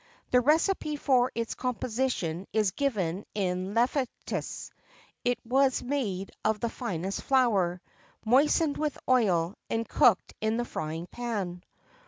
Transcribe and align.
The 0.31 0.41
recipe 0.41 0.95
for 0.95 1.31
its 1.35 1.53
composition 1.53 2.47
is 2.51 2.71
given 2.71 3.23
in 3.35 3.75
Leviticus; 3.75 4.71
it 5.23 5.37
was 5.45 5.83
made 5.83 6.31
of 6.43 6.59
the 6.59 6.69
finest 6.69 7.21
flour, 7.21 7.79
moistened 8.25 8.77
with 8.77 8.97
oil, 9.07 9.53
and 9.69 9.87
cooked 9.87 10.33
in 10.41 10.57
the 10.57 10.65
frying 10.65 11.05
pan. 11.05 11.61